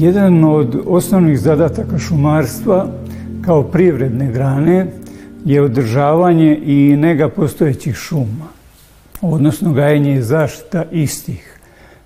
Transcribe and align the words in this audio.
Jedan 0.00 0.44
od 0.44 0.76
osnovnih 0.86 1.40
zadataka 1.40 1.98
šumarstva 1.98 2.86
kao 3.44 3.62
privredne 3.62 4.32
grane 4.32 4.86
je 5.44 5.62
održavanje 5.62 6.58
i 6.64 6.96
nega 6.96 7.28
postojećih 7.28 7.94
šuma, 7.94 8.48
odnosno 9.20 9.72
gajenje 9.72 10.14
i 10.14 10.22
zaštita 10.22 10.84
istih. 10.92 11.58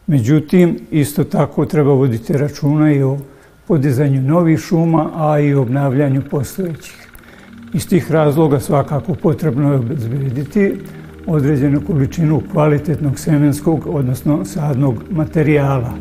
Međutim, 0.06 0.78
isto 0.91 1.25
tako 1.25 1.67
treba 1.67 1.92
voditi 1.92 2.33
računa 2.33 2.92
i 2.92 3.03
o 3.03 3.19
podizanju 3.69 4.23
novih 4.23 4.58
šuma, 4.58 5.11
a 5.14 5.41
i 5.41 5.55
obnavljanju 5.55 6.23
postojećih. 6.31 7.08
Iz 7.75 7.89
tih 7.89 8.12
razloga 8.12 8.61
svakako 8.61 9.14
potrebno 9.14 9.73
je 9.73 9.79
obezbediti 9.79 10.75
određenu 11.27 11.81
količinu 11.86 12.42
kvalitetnog 12.53 13.19
semenskog, 13.19 13.86
odnosno 13.86 14.45
sadnog 14.45 15.05
materijala. 15.11 15.95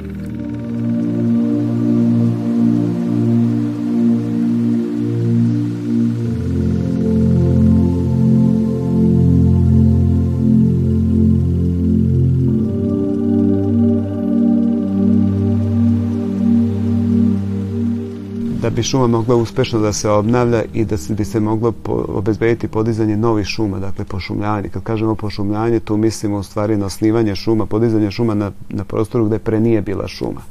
Bi 18.75 18.83
šuma 18.83 19.07
mogla 19.07 19.35
uspešno 19.35 19.79
da 19.79 19.93
se 19.93 20.09
obnavlja 20.09 20.63
i 20.73 20.85
da 20.85 20.97
se, 20.97 21.13
bi 21.13 21.25
se 21.25 21.39
moglo 21.39 21.71
po, 21.71 22.05
obezbediti 22.07 22.67
podizanje 22.67 23.17
novih 23.17 23.47
šuma, 23.47 23.79
dakle 23.79 24.05
pošumljavanje. 24.05 24.69
Kad 24.69 24.83
kažemo 24.83 25.15
pošumljavanje, 25.15 25.79
tu 25.79 25.97
mislimo 25.97 26.37
u 26.37 26.43
stvari 26.43 26.77
na 26.77 26.85
osnivanje 26.85 27.35
šuma, 27.35 27.65
podizanje 27.65 28.11
šuma 28.11 28.33
na, 28.33 28.51
na 28.69 28.83
prostoru 28.83 29.25
gde 29.25 29.39
pre 29.39 29.59
nije 29.59 29.81
bila 29.81 30.07
šuma. 30.07 30.41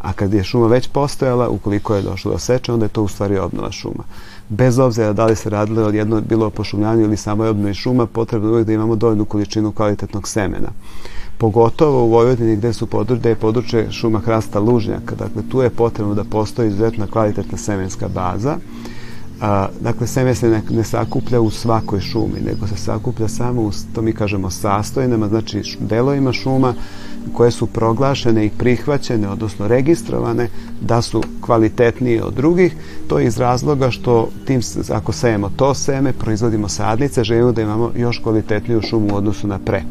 A 0.00 0.12
kad 0.12 0.34
je 0.34 0.44
šuma 0.44 0.66
već 0.66 0.88
postojala, 0.88 1.48
ukoliko 1.48 1.94
je 1.94 2.02
došlo 2.02 2.32
do 2.32 2.38
seče, 2.38 2.72
onda 2.72 2.84
je 2.84 2.88
to 2.88 3.02
u 3.02 3.08
stvari 3.08 3.38
obnova 3.38 3.72
šuma. 3.72 4.04
Bez 4.48 4.78
obzira 4.78 5.12
da 5.12 5.26
li 5.26 5.36
se 5.36 5.50
radilo 5.50 5.86
od 5.86 5.94
jedno 5.94 6.20
bilo 6.20 6.46
o 6.46 6.50
pošumljanju 6.50 7.02
ili 7.02 7.16
samo 7.16 7.44
obnovi 7.44 7.74
šuma, 7.74 8.06
potrebno 8.06 8.58
je 8.58 8.64
da 8.64 8.72
imamo 8.72 8.96
dovoljnu 8.96 9.24
količinu 9.24 9.72
kvalitetnog 9.72 10.28
semena 10.28 10.68
pogotovo 11.38 12.04
u 12.04 12.08
Vojvodini 12.08 12.56
gde 12.56 12.72
su 12.72 12.86
područje, 12.86 13.30
je 13.30 13.34
područje 13.34 13.92
šuma 13.92 14.18
hrasta 14.18 14.60
lužnjaka. 14.60 15.14
Dakle, 15.14 15.42
tu 15.50 15.60
je 15.62 15.70
potrebno 15.70 16.14
da 16.14 16.24
postoji 16.24 16.68
izuzetna 16.68 17.06
kvalitetna 17.06 17.58
semenska 17.58 18.08
baza. 18.08 18.56
A, 19.40 19.68
dakle, 19.80 20.06
seme 20.06 20.34
se 20.34 20.48
ne, 20.48 20.62
ne 20.70 20.84
sakuplja 20.84 21.40
u 21.40 21.50
svakoj 21.50 22.00
šumi, 22.00 22.40
nego 22.46 22.66
se 22.66 22.76
sakuplja 22.76 23.28
samo 23.28 23.62
u, 23.62 23.70
to 23.94 24.02
mi 24.02 24.12
kažemo, 24.12 24.50
sastojnama, 24.50 25.28
znači 25.28 25.76
delovima 25.80 26.32
šuma 26.32 26.74
koje 27.32 27.50
su 27.50 27.66
proglašene 27.66 28.46
i 28.46 28.50
prihvaćene, 28.50 29.28
odnosno 29.28 29.68
registrovane, 29.68 30.48
da 30.80 31.02
su 31.02 31.22
kvalitetnije 31.40 32.24
od 32.24 32.34
drugih. 32.34 32.76
To 33.08 33.18
je 33.18 33.26
iz 33.26 33.38
razloga 33.38 33.90
što 33.90 34.28
tim, 34.44 34.60
ako 34.92 35.12
sejemo 35.12 35.50
to 35.56 35.74
seme, 35.74 36.12
proizvodimo 36.12 36.68
sadnice, 36.68 37.24
želimo 37.24 37.52
da 37.52 37.62
imamo 37.62 37.90
još 37.96 38.18
kvalitetniju 38.22 38.82
šumu 38.82 39.14
u 39.14 39.16
odnosu 39.16 39.46
na 39.46 39.58
pre. 39.58 39.82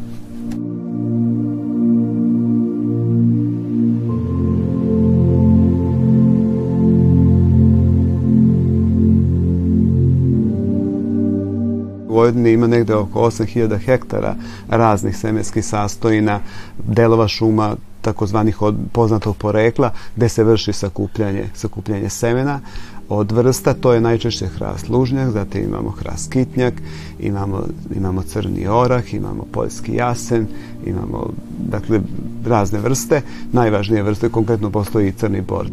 Vojvodini 12.18 12.52
ima 12.52 12.66
negde 12.66 12.94
oko 12.94 13.20
8000 13.20 13.78
hektara 13.78 14.34
raznih 14.68 15.16
semenskih 15.16 15.64
sastojina, 15.64 16.40
delova 16.78 17.28
šuma, 17.28 17.76
takozvanih 18.00 18.62
od 18.62 18.76
poznatog 18.92 19.36
porekla, 19.36 19.90
gde 20.16 20.28
se 20.28 20.44
vrši 20.44 20.72
sakupljanje, 20.72 21.44
sakupljanje 21.54 22.08
semena 22.08 22.60
od 23.08 23.32
vrsta, 23.32 23.74
to 23.74 23.92
je 23.92 24.00
najčešće 24.00 24.46
hrast 24.46 24.88
lužnjak, 24.88 25.30
zatim 25.30 25.64
imamo 25.64 25.90
hrast 25.90 26.32
kitnjak, 26.32 26.74
imamo, 27.20 27.62
imamo 27.96 28.22
crni 28.22 28.66
orah, 28.68 29.14
imamo 29.14 29.46
poljski 29.52 29.94
jasen, 29.94 30.46
imamo 30.86 31.30
dakle, 31.58 32.00
razne 32.46 32.78
vrste. 32.78 33.22
Najvažnije 33.52 34.02
vrste 34.02 34.28
konkretno 34.28 34.70
postoji 34.70 35.08
i 35.08 35.12
crni 35.12 35.40
bor. 35.40 35.66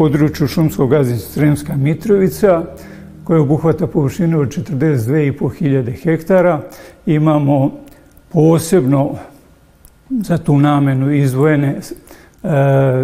Području 0.00 0.46
šumskog 0.46 0.90
gazdinstva 0.90 1.32
Sremska 1.32 1.76
Mitrovica, 1.76 2.64
koja 3.24 3.40
obuhvata 3.40 3.86
površinu 3.86 4.40
od 4.40 4.48
42.500 4.48 6.02
hektara. 6.02 6.60
Imamo 7.06 7.72
posebno 8.32 9.14
za 10.10 10.38
tu 10.38 10.58
namenu 10.58 11.12
izdvojene 11.14 11.68
e, 11.78 11.80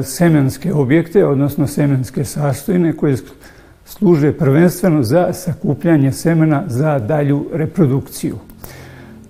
semenske 0.03 0.73
objekte, 0.73 1.27
odnosno 1.27 1.67
semenske 1.67 2.25
sastojine 2.25 2.93
koje 2.93 3.17
služe 3.85 4.33
prvenstveno 4.33 5.03
za 5.03 5.33
sakupljanje 5.33 6.13
semena 6.13 6.63
za 6.67 6.99
dalju 6.99 7.47
reprodukciju. 7.53 8.37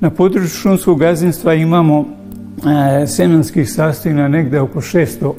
Na 0.01 0.11
području 0.11 0.49
šumskog 0.49 1.01
gazdinstva 1.01 1.55
imamo 1.55 2.05
e, 3.03 3.07
semenskih 3.07 3.73
sastojina 3.73 4.29
negde 4.29 4.61
oko 4.61 4.81
600 4.81 5.33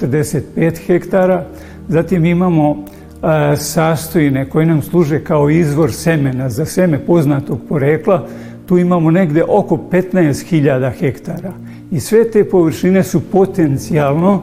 45 0.00 0.86
hektara. 0.86 1.44
Zatim 1.88 2.24
imamo 2.24 2.84
a, 3.22 3.56
sastojine 3.56 4.48
koje 4.48 4.66
nam 4.66 4.82
služe 4.82 5.24
kao 5.24 5.50
izvor 5.50 5.92
semena 5.92 6.48
za 6.48 6.64
seme 6.64 6.98
poznatog 6.98 7.60
porekla. 7.68 8.26
Tu 8.66 8.78
imamo 8.78 9.10
negde 9.10 9.44
oko 9.48 9.76
15.000 9.90 10.92
hektara. 10.98 11.52
I 11.90 12.00
sve 12.00 12.30
te 12.30 12.44
površine 12.44 13.02
su 13.02 13.20
potencijalno 13.20 14.42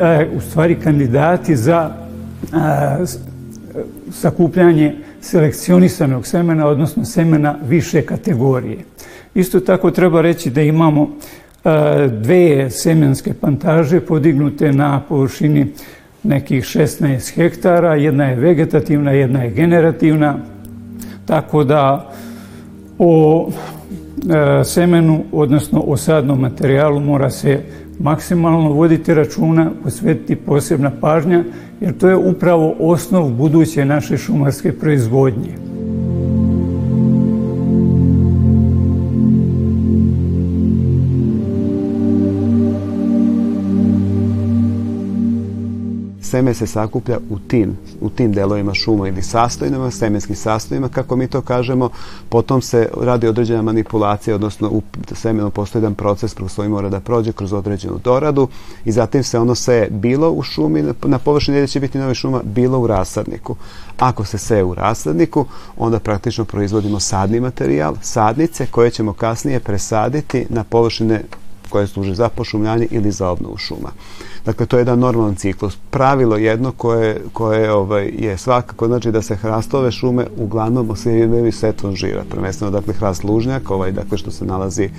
a, 0.00 0.24
u 0.36 0.40
stvari 0.40 0.74
kandidati 0.74 1.56
za 1.56 1.90
a, 2.52 2.96
sakupljanje 4.12 4.96
selekcionisanog 5.20 6.26
semena, 6.26 6.66
odnosno 6.66 7.04
semena 7.04 7.56
više 7.68 8.02
kategorije. 8.02 8.78
Isto 9.34 9.60
tako 9.60 9.90
treba 9.90 10.20
reći 10.20 10.50
da 10.50 10.62
imamo 10.62 11.16
dve 12.10 12.70
semenske 12.70 13.34
plantaže 13.34 14.00
podignute 14.00 14.72
na 14.72 15.00
površini 15.08 15.66
nekih 16.22 16.64
16 16.64 17.34
hektara. 17.34 17.94
Jedna 17.94 18.24
je 18.24 18.36
vegetativna, 18.36 19.10
jedna 19.10 19.42
je 19.42 19.50
generativna. 19.50 20.38
Tako 21.26 21.64
da 21.64 22.12
o 22.98 23.48
e, 23.48 24.64
semenu, 24.64 25.24
odnosno 25.32 25.80
o 25.80 25.96
sadnom 25.96 26.40
materijalu 26.40 27.00
mora 27.00 27.30
se 27.30 27.60
maksimalno 27.98 28.72
voditi 28.72 29.14
računa, 29.14 29.70
posvetiti 29.82 30.36
posebna 30.36 30.90
pažnja, 31.00 31.44
jer 31.80 31.98
to 31.98 32.08
je 32.08 32.16
upravo 32.16 32.74
osnov 32.78 33.28
buduće 33.28 33.84
naše 33.84 34.18
šumarske 34.18 34.72
proizvodnje. 34.72 35.71
Seme 46.32 46.54
se 46.54 46.66
sakuplja 46.66 47.18
u 47.30 47.38
tim, 47.38 47.76
u 48.00 48.10
tim 48.10 48.32
delovima 48.32 48.74
šuma 48.74 49.08
ili 49.08 49.22
sastojnama, 49.22 49.90
semenskim 49.90 50.36
sastojnama, 50.36 50.88
kako 50.88 51.16
mi 51.16 51.26
to 51.26 51.40
kažemo, 51.40 51.90
potom 52.28 52.62
se 52.62 52.88
radi 53.00 53.28
određena 53.28 53.62
manipulacija, 53.62 54.34
odnosno 54.34 54.68
u 54.68 54.82
semenu 55.14 55.50
postoji 55.50 55.80
jedan 55.80 55.94
proces 55.94 56.34
kroz 56.34 56.56
koji 56.56 56.68
mora 56.68 56.88
da 56.88 57.00
prođe 57.00 57.32
kroz 57.32 57.52
određenu 57.52 57.98
doradu 58.04 58.48
i 58.84 58.92
zatim 58.92 59.22
se 59.22 59.38
ono 59.38 59.54
seje 59.54 59.88
bilo 59.90 60.30
u 60.30 60.42
šumi, 60.42 60.84
na 61.02 61.18
površini 61.18 61.56
gdje 61.56 61.66
će 61.66 61.80
biti 61.80 61.98
novi 61.98 62.14
šuma, 62.14 62.40
bilo 62.44 62.78
u 62.78 62.86
rasadniku. 62.86 63.56
Ako 63.98 64.24
se 64.24 64.38
seje 64.38 64.64
u 64.64 64.74
rasadniku, 64.74 65.44
onda 65.76 65.98
praktično 65.98 66.44
proizvodimo 66.44 67.00
sadni 67.00 67.40
materijal, 67.40 67.94
sadnice 68.02 68.66
koje 68.66 68.90
ćemo 68.90 69.12
kasnije 69.12 69.60
presaditi 69.60 70.46
na 70.48 70.64
površine 70.64 71.22
koje 71.72 71.86
služe 71.86 72.14
za 72.14 72.28
pošumljanje 72.28 72.86
ili 72.90 73.10
za 73.10 73.28
obnovu 73.28 73.56
šuma. 73.56 73.90
Dakle, 74.44 74.66
to 74.66 74.76
je 74.76 74.80
jedan 74.80 74.98
normalan 74.98 75.34
ciklus. 75.34 75.76
Pravilo 75.90 76.36
jedno 76.36 76.72
koje, 76.72 77.22
koje 77.32 77.72
ovaj, 77.72 78.10
je 78.18 78.38
svakako, 78.38 78.86
znači 78.86 79.12
da 79.12 79.22
se 79.22 79.36
hrastove 79.36 79.90
šume 79.90 80.26
uglavnom 80.36 80.90
osvijevaju 80.90 81.52
setvom 81.52 81.96
žira. 81.96 82.24
Prvenstveno, 82.30 82.70
dakle, 82.70 82.94
hrast 82.94 83.24
lužnjak, 83.24 83.70
ovaj, 83.70 83.92
dakle, 83.92 84.18
što 84.18 84.30
se 84.30 84.44
nalazi 84.44 84.90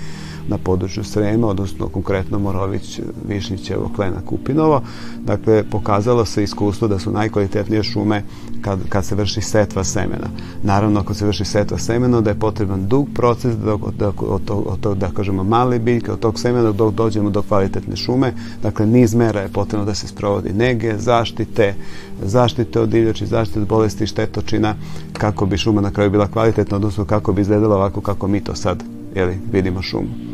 na 0.48 0.58
području 0.58 1.04
Srema, 1.04 1.46
odnosno 1.46 1.88
konkretno 1.88 2.38
Morović, 2.38 3.00
Višnjićevo, 3.28 3.90
Klena, 3.96 4.20
Kupinovo. 4.26 4.82
Dakle, 5.24 5.64
pokazalo 5.70 6.24
se 6.24 6.42
iskustvo 6.42 6.88
da 6.88 6.98
su 6.98 7.10
najkvalitetnije 7.10 7.82
šume 7.82 8.22
kad, 8.60 8.78
kad 8.88 9.04
se 9.04 9.14
vrši 9.14 9.40
setva 9.40 9.84
semena. 9.84 10.28
Naravno, 10.62 11.00
ako 11.00 11.14
se 11.14 11.26
vrši 11.26 11.44
setva 11.44 11.78
semena, 11.78 12.20
da 12.20 12.30
je 12.30 12.38
potreban 12.38 12.88
dug 12.88 13.08
proces 13.14 13.56
da, 13.56 13.76
da, 13.98 14.08
od, 14.08 14.44
tog, 14.44 14.66
od 14.66 14.80
tog, 14.80 14.98
da 14.98 15.10
kažemo, 15.10 15.44
male 15.44 15.78
biljke, 15.78 16.12
od 16.12 16.18
tog 16.18 16.38
semena 16.40 16.72
dok 16.72 16.94
dođemo 16.94 17.30
do 17.30 17.42
kvalitetne 17.42 17.96
šume. 17.96 18.32
Dakle, 18.62 18.86
niz 18.86 19.14
mera 19.14 19.40
je 19.40 19.48
potrebno 19.48 19.86
da 19.86 19.94
se 19.94 20.08
sprovodi 20.08 20.52
nege, 20.52 20.98
zaštite, 20.98 21.74
zaštite 22.22 22.80
od 22.80 22.88
divljači, 22.88 23.26
zaštite 23.26 23.60
od 23.60 23.68
bolesti 23.68 24.04
i 24.04 24.06
štetočina, 24.06 24.74
kako 25.12 25.46
bi 25.46 25.58
šuma 25.58 25.80
na 25.80 25.90
kraju 25.90 26.10
bila 26.10 26.26
kvalitetna, 26.26 26.76
odnosno 26.76 27.04
kako 27.04 27.32
bi 27.32 27.40
izgledala 27.40 27.76
ovako 27.76 28.00
kako 28.00 28.28
mi 28.28 28.40
to 28.40 28.54
sad 28.54 28.82
jeli, 29.14 29.38
vidimo 29.52 29.82
šumu. 29.82 30.33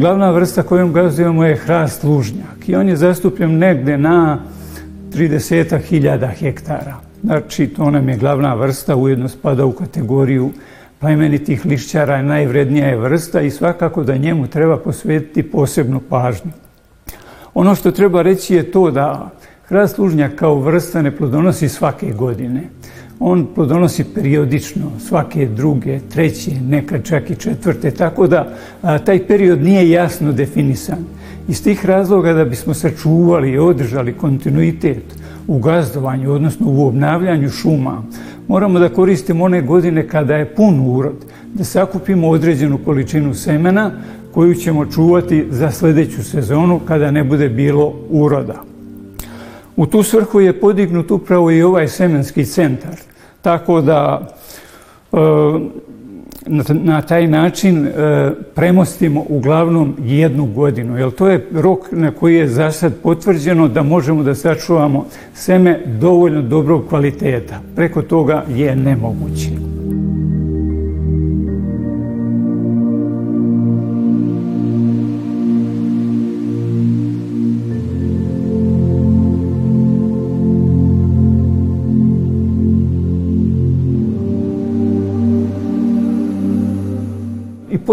Glavna 0.00 0.30
vrsta 0.30 0.62
kojom 0.62 0.92
gazdujemo 0.92 1.44
je 1.44 1.56
hrast 1.56 2.04
lužnjak 2.04 2.68
i 2.68 2.74
on 2.74 2.88
je 2.88 2.96
zastupljen 2.96 3.58
negde 3.58 3.98
na 3.98 4.38
30.000 5.12 6.28
hektara. 6.38 6.96
Znači, 7.22 7.66
to 7.66 7.90
nam 7.90 8.08
je 8.08 8.16
glavna 8.16 8.54
vrsta, 8.54 8.96
ujedno 8.96 9.28
spada 9.28 9.64
u 9.64 9.72
kategoriju 9.72 10.50
plemenitih 11.00 11.66
lišćara, 11.66 12.22
najvrednija 12.22 12.86
je 12.86 12.96
vrsta 12.96 13.40
i 13.40 13.50
svakako 13.50 14.04
da 14.04 14.16
njemu 14.16 14.46
treba 14.46 14.76
posvetiti 14.76 15.50
posebnu 15.50 16.00
pažnju. 16.08 16.50
Ono 17.54 17.74
što 17.74 17.90
treba 17.90 18.22
reći 18.22 18.54
je 18.54 18.70
to 18.70 18.90
da 18.90 19.30
hrast 19.68 19.98
lužnjak 19.98 20.34
kao 20.34 20.54
vrsta 20.54 21.02
ne 21.02 21.16
plodonosi 21.16 21.68
svake 21.68 22.12
godine 22.12 22.62
on 23.20 23.46
plodonosi 23.54 24.04
periodično, 24.04 24.90
svake 25.08 25.46
druge, 25.46 25.98
treće, 26.12 26.50
nekad 26.68 27.04
čak 27.04 27.30
i 27.30 27.36
četvrte, 27.36 27.90
tako 27.90 28.26
da 28.26 28.48
a, 28.82 28.98
taj 28.98 29.26
period 29.26 29.62
nije 29.62 29.90
jasno 29.90 30.32
definisan. 30.32 30.98
Iz 31.48 31.62
tih 31.64 31.86
razloga 31.86 32.32
da 32.32 32.44
bismo 32.44 32.74
sačuvali 32.74 33.50
i 33.50 33.58
održali 33.58 34.12
kontinuitet 34.12 35.02
u 35.46 35.58
gazdovanju, 35.58 36.32
odnosno 36.32 36.66
u 36.70 36.86
obnavljanju 36.86 37.48
šuma, 37.50 38.02
moramo 38.48 38.78
da 38.78 38.88
koristimo 38.88 39.44
one 39.44 39.62
godine 39.62 40.08
kada 40.08 40.36
je 40.36 40.54
pun 40.54 40.80
urod, 40.86 41.24
da 41.54 41.64
sakupimo 41.64 42.28
određenu 42.28 42.78
količinu 42.84 43.34
semena 43.34 43.90
koju 44.32 44.54
ćemo 44.54 44.86
čuvati 44.86 45.46
za 45.50 45.70
sledeću 45.70 46.24
sezonu 46.24 46.80
kada 46.88 47.10
ne 47.10 47.24
bude 47.24 47.48
bilo 47.48 47.94
uroda. 48.10 48.62
U 49.76 49.86
tu 49.86 50.02
svrhu 50.02 50.40
je 50.40 50.60
podignut 50.60 51.10
upravo 51.10 51.50
i 51.50 51.62
ovaj 51.62 51.88
semenski 51.88 52.44
centar. 52.44 53.09
Tako 53.42 53.80
da 53.80 54.28
e, 55.12 55.16
na 56.72 57.02
taj 57.02 57.26
način 57.26 57.86
e, 57.86 57.90
premostimo 58.54 59.24
uglavnom 59.28 59.96
jednu 59.98 60.46
godinu, 60.46 60.98
jer 60.98 61.10
to 61.10 61.28
je 61.28 61.46
rok 61.52 61.92
na 61.92 62.10
koji 62.10 62.36
je 62.36 62.48
za 62.48 62.72
sad 62.72 62.92
potvrđeno 63.02 63.68
da 63.68 63.82
možemo 63.82 64.22
da 64.22 64.34
sačuvamo 64.34 65.06
seme 65.34 65.80
dovoljno 65.86 66.42
dobrog 66.42 66.88
kvaliteta. 66.88 67.60
Preko 67.76 68.02
toga 68.02 68.44
je 68.48 68.76
nemoguće. 68.76 69.50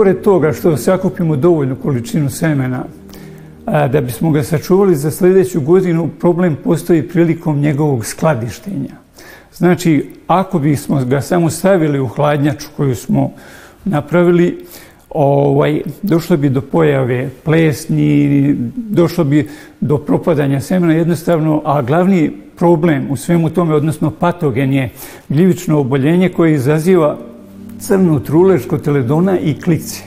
Pored 0.07 0.24
toga 0.24 0.54
što 0.54 0.77
sakupimo 0.77 1.36
dovoljnu 1.36 1.75
količinu 1.75 2.30
semena, 2.30 2.83
da 3.65 4.01
bismo 4.01 4.31
ga 4.31 4.44
sačuvali 4.44 4.95
za 4.95 5.12
sledeću 5.12 5.62
godinu, 5.62 6.09
problem 6.19 6.56
postoji 6.63 7.07
prilikom 7.07 7.59
njegovog 7.59 8.06
skladištenja. 8.06 8.95
Znači, 9.54 10.09
ako 10.27 10.59
bismo 10.59 11.06
ga 11.06 11.21
samo 11.21 11.50
stavili 11.50 12.00
u 12.00 12.07
hladnjaču 12.07 12.68
koju 12.77 12.95
smo 12.95 13.31
napravili, 13.86 14.65
ovaj, 15.09 15.81
došlo 16.01 16.38
bi 16.38 16.50
do 16.50 16.62
pojave 16.62 17.30
plesni, 17.44 18.56
došlo 18.75 19.24
bi 19.24 19.50
do 19.81 19.98
propadanja 19.98 20.62
semena 20.62 20.94
jednostavno, 20.94 21.62
a 21.65 21.81
glavni 21.81 22.31
problem 22.56 23.07
u 23.09 23.15
svemu 23.15 23.50
tome, 23.50 23.75
odnosno 23.75 24.12
patogen 24.12 24.74
je 24.74 24.89
gljivično 25.30 25.80
oboljenje 25.80 26.30
koje 26.30 26.54
izaziva 26.54 27.18
crnu 27.79 28.19
trulež 28.19 28.62
teledona 28.83 29.39
i 29.39 29.53
klice. 29.62 30.03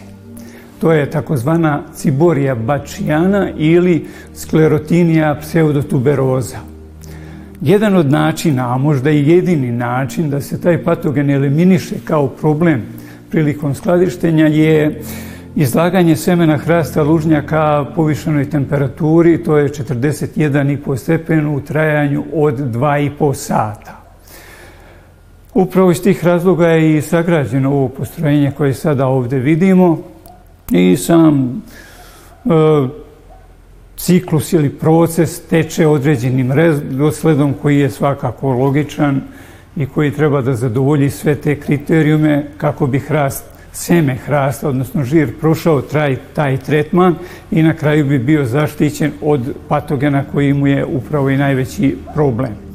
To 0.80 0.92
je 0.92 1.10
takozvana 1.10 1.82
ciborija 1.94 2.54
bačijana 2.54 3.50
ili 3.56 4.06
sklerotinija 4.34 5.36
pseudotuberoza. 5.40 6.58
Jedan 7.60 7.96
od 7.96 8.10
načina, 8.10 8.74
a 8.74 8.78
možda 8.78 9.10
i 9.10 9.28
jedini 9.28 9.72
način 9.72 10.30
da 10.30 10.40
se 10.40 10.60
taj 10.60 10.84
patogen 10.84 11.30
eliminiše 11.30 11.94
kao 12.04 12.28
problem 12.28 12.82
prilikom 13.30 13.74
skladištenja 13.74 14.46
je 14.46 15.02
izlaganje 15.54 16.16
semena 16.16 16.56
hrasta 16.56 17.02
lužnjaka 17.02 17.84
povišenoj 17.94 18.50
temperaturi, 18.50 19.42
to 19.42 19.56
je 19.56 19.68
41,5 19.68 20.96
stepenu 20.96 21.56
u 21.56 21.60
trajanju 21.60 22.24
od 22.32 22.58
2,5 22.58 23.34
sata. 23.34 23.99
Upravo 25.54 25.90
iz 25.90 26.02
tih 26.02 26.24
razloga 26.24 26.68
je 26.68 26.96
i 26.96 27.02
sagrađeno 27.02 27.70
ovo 27.70 27.88
postrojenje 27.88 28.52
koje 28.56 28.74
sada 28.74 29.06
ovde 29.06 29.38
vidimo 29.38 29.98
i 30.70 30.96
sam 30.96 31.62
e, 32.44 32.50
ciklus 33.96 34.52
ili 34.52 34.68
proces 34.70 35.40
teče 35.40 35.86
određenim 35.86 36.52
dosledom 36.90 37.54
koji 37.62 37.78
je 37.78 37.90
svakako 37.90 38.52
logičan 38.52 39.20
i 39.76 39.86
koji 39.86 40.10
treba 40.10 40.42
da 40.42 40.54
zadovolji 40.54 41.10
sve 41.10 41.34
te 41.34 41.60
kriterijume 41.60 42.46
kako 42.56 42.86
bi 42.86 42.98
hrast, 42.98 43.44
seme 43.72 44.14
hrasta, 44.14 44.68
odnosno 44.68 45.04
žir, 45.04 45.38
prošao 45.40 45.82
traj, 45.82 46.16
taj 46.34 46.56
tretman 46.56 47.14
i 47.50 47.62
na 47.62 47.74
kraju 47.74 48.04
bi 48.04 48.18
bio 48.18 48.44
zaštićen 48.44 49.12
od 49.22 49.54
patogena 49.68 50.24
koji 50.32 50.52
mu 50.52 50.66
je 50.66 50.86
upravo 50.86 51.30
i 51.30 51.36
najveći 51.36 51.96
problem. 52.14 52.69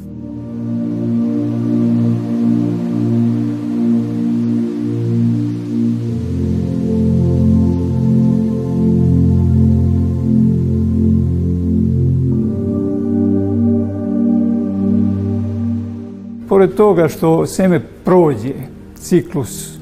Pored 16.65 16.77
toga 16.77 17.07
što 17.07 17.45
seme 17.45 17.79
prođe 18.03 18.53
ciklus 18.95 19.77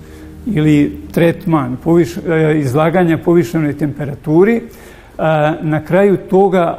ili 0.45 0.97
tretman 1.11 1.77
poviš, 1.83 2.17
e, 2.17 2.59
izlaganja 2.59 3.17
povišenoj 3.17 3.77
temperaturi, 3.77 4.61
na 5.61 5.81
kraju 5.85 6.17
toga, 6.17 6.75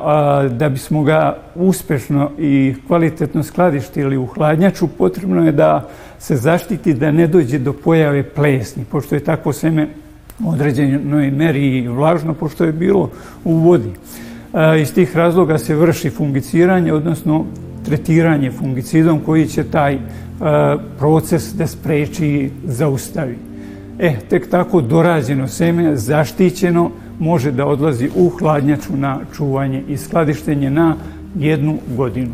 da 0.50 0.68
bismo 0.68 1.02
ga 1.02 1.36
uspešno 1.54 2.30
i 2.38 2.74
kvalitetno 2.86 3.42
skladištili 3.42 4.16
u 4.16 4.26
hladnjaču, 4.26 4.88
potrebno 4.88 5.46
je 5.46 5.52
da 5.52 5.88
se 6.18 6.36
zaštiti 6.36 6.94
da 6.94 7.12
ne 7.12 7.26
dođe 7.26 7.58
do 7.58 7.72
pojave 7.72 8.22
plesni, 8.22 8.84
pošto 8.84 9.14
je 9.14 9.24
tako 9.24 9.52
seme 9.52 9.88
u 10.44 10.50
određenoj 10.50 11.30
meri 11.30 11.78
i 11.78 11.88
vlažno, 11.88 12.34
pošto 12.34 12.64
je 12.64 12.72
bilo 12.72 13.10
u 13.44 13.54
vodi. 13.54 13.90
Iz 14.80 14.94
tih 14.94 15.16
razloga 15.16 15.58
se 15.58 15.74
vrši 15.74 16.10
fungiciranje, 16.10 16.92
odnosno 16.92 17.46
tretiranje 17.84 18.50
fungicidom 18.50 19.20
koji 19.20 19.46
će 19.46 19.64
taj 19.64 19.94
e, 19.94 20.00
proces 20.98 21.54
da 21.54 21.66
spreči 21.66 22.26
i 22.26 22.50
zaustavi. 22.64 23.36
E, 23.98 24.16
tek 24.28 24.50
tako 24.50 24.80
dorađeno 24.80 25.48
seme, 25.48 25.96
zaštićeno, 25.96 26.90
može 27.18 27.52
da 27.52 27.66
odlazi 27.66 28.10
u 28.16 28.28
hladnjaču 28.28 28.96
na 28.96 29.20
čuvanje 29.36 29.82
i 29.88 29.96
skladištenje 29.96 30.70
na 30.70 30.96
jednu 31.38 31.78
godinu. 31.96 32.32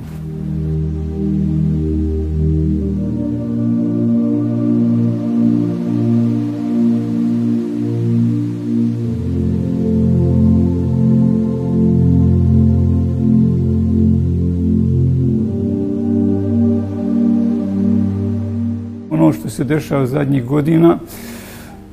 Se 19.61 19.65
dešava 19.65 20.07
zadnjih 20.07 20.45
godina 20.45 20.99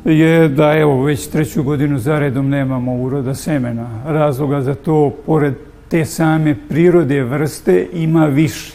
je 0.06 0.50
da 0.50 0.74
evo 0.78 1.04
već 1.04 1.28
treću 1.28 1.64
godinu 1.64 2.00
zaredom 2.00 2.50
nemamo 2.50 2.96
uroda 2.96 3.34
semena. 3.36 3.88
Razloga 4.06 4.62
za 4.62 4.76
to, 4.76 5.12
pored 5.26 5.54
te 5.90 6.06
same 6.06 6.56
prirode 6.70 7.24
vrste, 7.24 7.88
ima 7.94 8.26
više. 8.26 8.74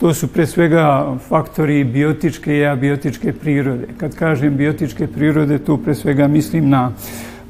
To 0.00 0.14
su 0.14 0.28
pre 0.28 0.46
svega 0.46 1.14
faktori 1.28 1.84
biotičke 1.84 2.56
i 2.56 2.66
abiotičke 2.66 3.32
prirode. 3.32 3.86
Kad 3.98 4.14
kažem 4.14 4.56
biotičke 4.56 5.06
prirode, 5.06 5.58
tu 5.58 5.78
pre 5.78 5.94
svega 5.94 6.26
mislim 6.26 6.68
na 6.68 6.92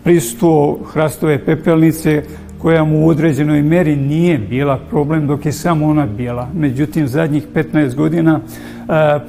prisustvo 0.02 0.78
hrastove 0.92 1.38
pepelnice 1.44 2.22
koja 2.58 2.84
mu 2.84 3.06
u 3.06 3.08
određenoj 3.08 3.62
meri 3.62 3.96
nije 3.96 4.38
bila 4.38 4.78
problem 4.90 5.26
dok 5.26 5.46
je 5.46 5.52
samo 5.52 5.86
ona 5.86 6.06
bila. 6.06 6.48
Međutim, 6.54 7.08
zadnjih 7.08 7.46
15 7.54 7.94
godina 7.94 8.40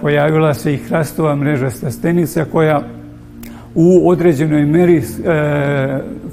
pojavila 0.01 0.53
se 0.53 0.73
i 0.73 0.77
hrastova 0.77 1.35
mreža 1.35 1.69
stastenica 1.69 2.45
koja 2.51 2.81
u 3.75 4.09
određenoj 4.09 4.65
meri 4.65 4.97
e, 4.97 5.03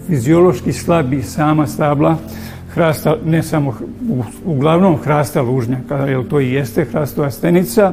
fiziološki 0.07 0.73
slabi 0.73 1.23
sama 1.23 1.67
stabla 1.67 2.17
hrasta, 2.75 3.17
ne 3.25 3.43
samo, 3.43 3.75
uglavnom 4.45 4.97
hrasta 5.05 5.43
lužnjaka, 5.43 5.97
jer 5.97 6.29
to 6.29 6.41
i 6.41 6.53
jeste 6.53 6.85
hrastova 6.85 7.31
stenica, 7.31 7.93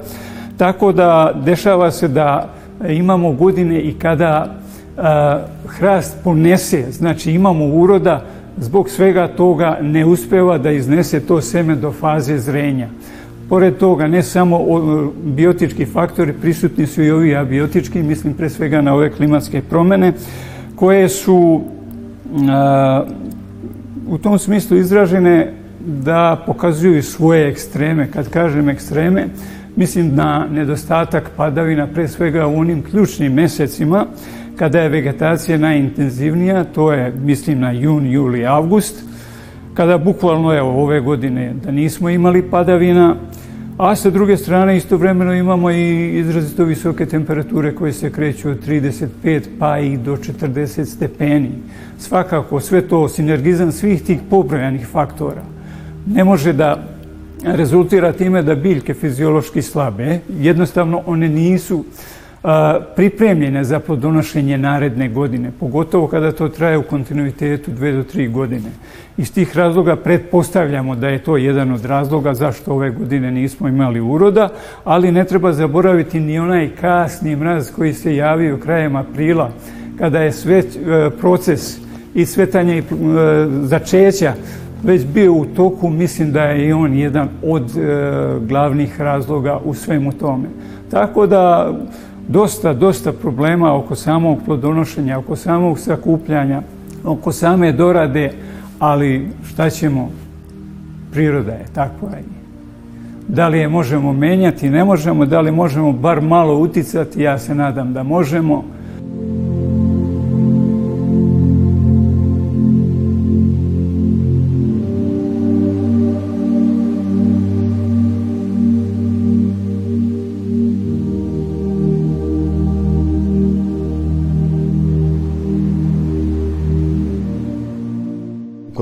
tako 0.57 0.91
da 0.91 1.33
dešava 1.45 1.91
se 1.91 2.07
da 2.07 2.49
imamo 2.89 3.31
godine 3.31 3.81
i 3.81 3.93
kada 3.93 4.55
a, 4.97 5.41
hrast 5.67 6.17
ponese, 6.23 6.91
znači 6.91 7.31
imamo 7.31 7.65
uroda, 7.65 8.25
zbog 8.59 8.89
svega 8.89 9.27
toga 9.27 9.77
ne 9.81 10.05
uspeva 10.05 10.57
da 10.57 10.71
iznese 10.71 11.19
to 11.19 11.41
seme 11.41 11.75
do 11.75 11.91
faze 11.91 12.37
zrenja. 12.37 12.87
Pored 13.49 13.77
toga, 13.77 14.07
ne 14.07 14.23
samo 14.23 14.59
biotički 15.23 15.85
faktori, 15.85 16.33
prisutni 16.33 16.87
su 16.87 17.03
i 17.03 17.11
ovi 17.11 17.35
abiotički, 17.35 18.03
mislim 18.03 18.33
pre 18.33 18.49
svega 18.49 18.81
na 18.81 18.93
ove 18.93 19.09
klimatske 19.11 19.61
promene, 19.61 20.13
koje 20.75 21.09
su 21.09 21.61
a, 22.49 23.03
u 24.07 24.17
tom 24.17 24.39
smislu 24.39 24.77
izražene 24.77 25.53
da 25.79 26.43
pokazuju 26.45 27.03
svoje 27.03 27.49
ekstreme. 27.49 28.07
Kad 28.11 28.29
kažem 28.29 28.69
ekstreme, 28.69 29.27
mislim 29.75 30.15
na 30.15 30.47
nedostatak 30.51 31.31
padavina, 31.37 31.87
pre 31.87 32.07
svega 32.07 32.47
u 32.47 32.59
onim 32.59 32.83
ključnim 32.83 33.33
mesecima, 33.33 34.05
kada 34.59 34.79
je 34.79 34.89
vegetacija 34.89 35.57
najintenzivnija, 35.57 36.63
to 36.63 36.91
je, 36.91 37.13
mislim, 37.23 37.59
na 37.59 37.71
jun, 37.71 38.05
juli, 38.11 38.45
avgust, 38.45 39.03
kada 39.73 39.97
bukvalno, 39.97 40.57
evo, 40.57 40.83
ove 40.83 40.99
godine 40.99 41.53
da 41.63 41.71
nismo 41.71 42.09
imali 42.09 42.41
padavina, 42.51 43.15
a 43.77 43.95
sa 43.95 44.09
druge 44.09 44.37
strane 44.37 44.77
istovremeno 44.77 45.33
imamo 45.33 45.71
i 45.71 46.17
izrazito 46.19 46.63
visoke 46.63 47.05
temperature 47.05 47.75
koje 47.75 47.93
se 47.93 48.11
kreću 48.11 48.49
od 48.49 48.67
35 48.67 49.41
pa 49.59 49.79
i 49.79 49.97
do 49.97 50.17
40 50.17 50.85
stepeni. 50.85 51.51
Svakako 51.97 52.59
sve 52.59 52.81
to 52.81 53.07
sinergizam 53.09 53.71
svih 53.71 54.03
tih 54.03 54.19
pobrojanih 54.29 54.87
faktora 54.87 55.41
ne 56.05 56.23
može 56.23 56.53
da 56.53 56.83
rezultira 57.43 58.11
time 58.11 58.41
da 58.41 58.55
biljke 58.55 58.93
fiziološki 58.93 59.61
slabe, 59.61 60.19
jednostavno 60.39 61.01
one 61.05 61.29
nisu 61.29 61.85
pripremljene 62.95 63.63
za 63.63 63.79
plodonošenje 63.79 64.57
naredne 64.57 65.09
godine, 65.09 65.51
pogotovo 65.59 66.07
kada 66.07 66.31
to 66.31 66.49
traje 66.49 66.77
u 66.77 66.83
kontinuitetu 66.83 67.71
dve 67.71 67.91
do 67.91 68.03
tri 68.03 68.27
godine. 68.27 68.69
Iz 69.17 69.33
tih 69.33 69.57
razloga 69.57 69.95
pretpostavljamo 69.95 70.95
da 70.95 71.07
je 71.07 71.23
to 71.23 71.37
jedan 71.37 71.71
od 71.71 71.85
razloga 71.85 72.33
zašto 72.33 72.73
ove 72.73 72.89
godine 72.89 73.31
nismo 73.31 73.67
imali 73.67 74.01
uroda, 74.01 74.49
ali 74.83 75.11
ne 75.11 75.25
treba 75.25 75.53
zaboraviti 75.53 76.19
ni 76.19 76.39
onaj 76.39 76.69
kasni 76.81 77.35
mraz 77.35 77.71
koji 77.71 77.93
se 77.93 78.15
javio 78.15 78.57
krajem 78.57 78.95
aprila, 78.95 79.51
kada 79.97 80.19
je 80.19 80.31
sve 80.31 80.57
e, 80.57 80.63
proces 81.19 81.77
i 82.13 82.25
svetanja 82.25 82.75
i 82.75 82.79
e, 82.79 82.83
začeća 83.61 84.33
već 84.83 85.05
bio 85.05 85.33
u 85.33 85.45
toku, 85.45 85.89
mislim 85.89 86.31
da 86.31 86.43
je 86.43 86.67
i 86.67 86.73
on 86.73 86.93
jedan 86.93 87.29
od 87.43 87.77
e, 87.77 87.79
glavnih 88.47 89.01
razloga 89.01 89.59
u 89.65 89.73
svemu 89.73 90.11
tome. 90.11 90.47
Tako 90.91 91.27
da 91.27 91.73
dosta, 92.29 92.73
dosta 92.73 93.13
problema 93.13 93.75
oko 93.75 93.95
samog 93.95 94.39
plodonošenja, 94.45 95.19
oko 95.19 95.35
samog 95.35 95.79
sakupljanja, 95.79 96.61
oko 97.03 97.31
same 97.31 97.71
dorade, 97.71 98.31
ali 98.79 99.27
šta 99.45 99.69
ćemo? 99.69 100.09
Priroda 101.11 101.51
je 101.51 101.65
takva 101.73 102.09
i 102.19 102.39
da 103.29 103.47
li 103.47 103.59
je 103.59 103.67
možemo 103.67 104.13
menjati, 104.13 104.69
ne 104.69 104.85
možemo, 104.85 105.25
da 105.25 105.41
li 105.41 105.51
možemo 105.51 105.91
bar 105.93 106.21
malo 106.21 106.59
uticati, 106.59 107.21
ja 107.21 107.39
se 107.39 107.55
nadam 107.55 107.93
da 107.93 108.03
možemo, 108.03 108.63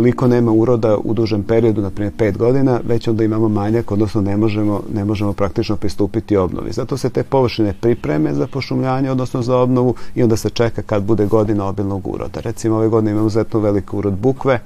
ukoliko 0.08 0.28
nema 0.28 0.52
uroda 0.52 0.98
u 1.04 1.14
dužem 1.14 1.44
periodu, 1.44 1.82
na 1.82 1.90
primjer 1.90 2.14
5 2.18 2.38
godina, 2.38 2.80
već 2.88 3.08
onda 3.08 3.24
imamo 3.24 3.50
manjak, 3.50 3.92
odnosno 3.92 4.22
ne 4.22 4.38
možemo, 4.38 4.82
ne 4.94 5.06
možemo 5.06 5.34
praktično 5.34 5.76
pristupiti 5.76 6.38
obnovi. 6.38 6.72
Zato 6.72 6.98
se 6.98 7.10
te 7.10 7.24
površine 7.24 7.74
pripreme 7.74 8.34
za 8.34 8.48
pošumljanje, 8.48 9.12
odnosno 9.12 9.42
za 9.42 9.58
obnovu 9.58 9.96
i 10.16 10.24
onda 10.24 10.36
se 10.36 10.50
čeka 10.50 10.82
kad 10.82 11.04
bude 11.04 11.26
godina 11.26 11.66
obilnog 11.66 12.08
uroda. 12.08 12.40
Recimo 12.40 12.76
ove 12.76 12.88
godine 12.88 13.12
imamo 13.12 13.30
zetno 13.30 13.60
veliko 13.60 13.98
urod 13.98 14.14
bukve, 14.14 14.60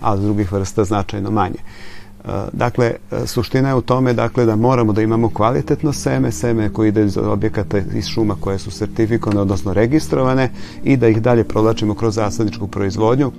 a 0.00 0.16
drugih 0.16 0.52
vrsta 0.52 0.84
značajno 0.84 1.30
manje. 1.30 1.58
E, 1.58 2.28
dakle, 2.52 2.94
suština 3.26 3.68
je 3.68 3.74
u 3.74 3.82
tome 3.82 4.12
dakle, 4.12 4.44
da 4.44 4.56
moramo 4.56 4.92
da 4.92 5.02
imamo 5.02 5.28
kvalitetno 5.28 5.92
seme, 5.92 6.32
seme 6.32 6.72
koje 6.72 6.88
ide 6.88 7.04
iz 7.04 7.16
objekata 7.16 7.78
iz 7.94 8.06
šuma 8.06 8.36
koje 8.40 8.58
su 8.58 8.70
sertifikovane, 8.70 9.40
odnosno 9.40 9.72
registrovane 9.72 10.50
i 10.84 10.96
da 10.96 11.08
ih 11.08 11.22
dalje 11.22 11.44
provlačimo 11.44 11.94
kroz 11.94 12.14
zasadničku 12.14 12.66
proizvodnju. 12.66 13.32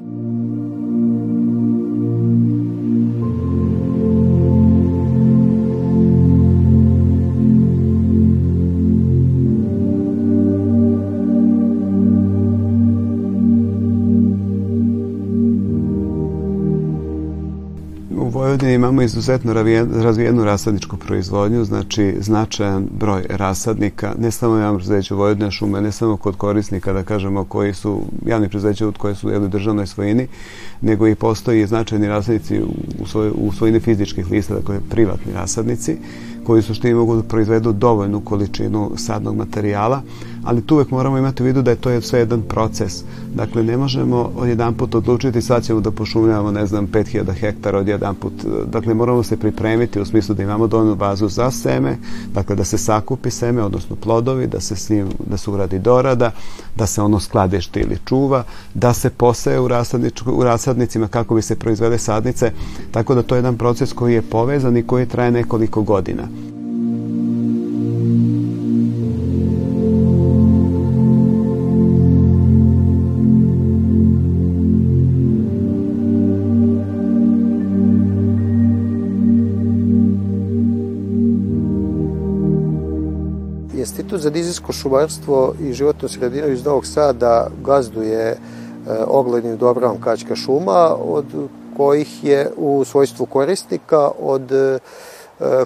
Vojvodini 18.61 18.75
imamo 18.75 19.01
izuzetno 19.01 19.53
razvijenu 20.03 20.43
rasadničku 20.43 20.97
proizvodnju, 20.97 21.63
znači 21.63 22.15
značajan 22.19 22.87
broj 22.99 23.25
rasadnika, 23.29 24.13
ne 24.19 24.31
samo 24.31 24.57
javno 24.57 24.79
preduzeće 24.79 25.13
Vojvodina 25.13 25.51
šume, 25.51 25.81
ne 25.81 25.91
samo 25.91 26.17
kod 26.17 26.35
korisnika, 26.35 26.93
da 26.93 27.03
kažemo, 27.03 27.43
koji 27.43 27.73
su 27.73 28.01
javni 28.25 28.49
preduzeće 28.49 28.85
od 28.85 28.97
koje 28.97 29.15
su 29.15 29.27
u 29.27 29.47
državnoj 29.47 29.87
svojini, 29.87 30.27
nego 30.81 31.07
i 31.07 31.15
postoji 31.15 31.67
značajni 31.67 32.07
rasadnici 32.07 32.61
u, 32.99 33.07
svoj, 33.07 33.31
u 33.35 33.51
svojini 33.51 33.79
fizičkih 33.79 34.31
lista, 34.31 34.53
dakle 34.53 34.79
privatni 34.89 35.33
rasadnici, 35.33 35.97
koji 36.43 36.59
u 36.59 36.63
suštini 36.63 36.93
mogu 36.93 37.15
da 37.15 37.23
proizvedu 37.23 37.71
dovoljnu 37.71 38.21
količinu 38.21 38.91
sadnog 38.97 39.35
materijala, 39.35 40.01
ali 40.43 40.61
tu 40.61 40.75
uvek 40.75 40.91
moramo 40.91 41.17
imati 41.17 41.43
u 41.43 41.45
vidu 41.45 41.61
da 41.61 41.71
je 41.71 41.75
to 41.75 42.01
sve 42.01 42.19
jedan 42.19 42.41
proces. 42.41 43.03
Dakle, 43.35 43.63
ne 43.63 43.77
možemo 43.77 44.31
odjedan 44.35 44.73
put 44.73 44.95
odlučiti 44.95 45.41
sad 45.41 45.63
ćemo 45.63 45.79
da 45.79 45.91
pošumljavamo, 45.91 46.51
ne 46.51 46.65
znam, 46.65 46.87
5000 46.87 47.33
hektara 47.33 47.79
odjedan 47.79 48.15
put. 48.15 48.33
Dakle, 48.65 48.93
moramo 48.93 49.23
se 49.23 49.37
pripremiti 49.37 50.01
u 50.01 50.05
smislu 50.05 50.35
da 50.35 50.43
imamo 50.43 50.67
dovoljnu 50.67 50.95
bazu 50.95 51.27
za 51.27 51.51
seme, 51.51 51.97
dakle 52.33 52.55
da 52.55 52.63
se 52.63 52.77
sakupi 52.77 53.31
seme, 53.31 53.63
odnosno 53.63 53.95
plodovi, 53.95 54.47
da 54.47 54.59
se, 54.59 54.75
s 54.75 54.89
njim, 54.89 55.07
da 55.29 55.37
se 55.37 55.51
uradi 55.51 55.79
dorada, 55.79 56.31
da 56.75 56.87
se 56.87 57.01
ono 57.01 57.19
skladišti 57.19 57.79
ili 57.79 57.97
čuva, 58.05 58.43
da 58.73 58.93
se 58.93 59.09
poseje 59.09 59.59
u, 59.59 59.69
u 60.25 60.43
rasadnicima 60.43 61.07
kako 61.07 61.35
bi 61.35 61.41
se 61.41 61.55
proizvede 61.55 61.97
sadnice, 61.97 62.51
tako 62.91 63.15
da 63.15 63.23
to 63.23 63.35
je 63.35 63.39
jedan 63.39 63.57
proces 63.57 63.93
koji 63.93 64.13
je 64.13 64.21
povezan 64.21 64.77
i 64.77 64.83
koji 64.83 65.05
traje 65.05 65.31
nekoliko 65.31 65.81
godina. 65.81 66.23
Institut 84.11 84.23
za 84.23 84.29
dizijsko 84.29 84.73
šumarstvo 84.73 85.53
i 85.59 85.73
životnu 85.73 86.09
sredinu 86.09 86.47
iz 86.47 86.65
Novog 86.65 86.85
Sada 86.85 87.47
gazduje 87.63 88.29
e, 88.29 88.37
oglednim 89.07 89.57
dobrom 89.57 90.01
Kačka 90.01 90.35
šuma, 90.35 90.95
od 90.95 91.25
kojih 91.77 92.23
je 92.23 92.51
u 92.57 92.83
svojstvu 92.85 93.25
korisnika 93.25 94.11
od 94.19 94.51
e, 94.51 94.79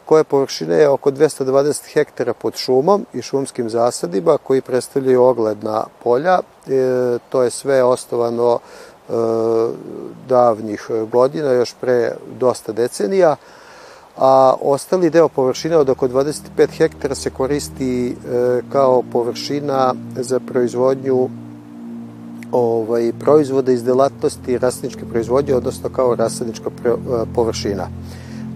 koje 0.05 0.23
površine 0.23 0.75
je 0.75 0.89
oko 0.89 1.11
220 1.11 1.93
hektara 1.93 2.33
pod 2.33 2.55
šumom 2.55 3.05
i 3.13 3.21
šumskim 3.21 3.69
zasadima 3.69 4.37
koji 4.37 4.61
predstavljaju 4.61 5.23
ogledna 5.23 5.85
polja. 6.03 6.39
E, 6.67 7.17
to 7.29 7.43
je 7.43 7.49
sve 7.49 7.83
osnovano 7.83 8.59
davnih 10.27 10.89
godina, 11.11 11.51
još 11.51 11.73
pre 11.81 12.11
dosta 12.39 12.71
decenija 12.71 13.35
a 14.17 14.53
ostali 14.61 15.09
deo 15.09 15.29
površine 15.29 15.77
od 15.77 15.89
oko 15.89 16.07
25 16.07 16.67
hektara 16.77 17.15
se 17.15 17.29
koristi 17.29 18.07
e, 18.09 18.13
kao 18.71 19.03
površina 19.11 19.93
za 20.15 20.39
proizvodnju 20.39 21.29
ovaj, 22.51 23.11
proizvoda 23.19 23.71
iz 23.71 23.83
delatnosti 23.83 24.57
rasadničke 24.57 25.05
proizvodnje, 25.11 25.55
odnosno 25.55 25.89
kao 25.89 26.15
rasadnička 26.15 26.69
površina. 27.35 27.87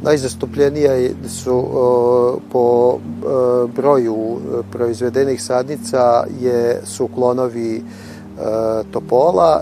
Najzastupljenija 0.03 1.09
su 1.27 1.67
po 2.51 2.97
broju 3.75 4.37
proizvedenih 4.71 5.43
sadnica 5.43 6.23
je, 6.41 6.81
su 6.85 7.07
klonovi 7.07 7.83
topola, 8.91 9.61